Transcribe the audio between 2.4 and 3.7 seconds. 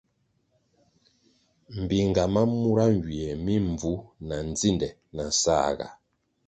mura nywie mi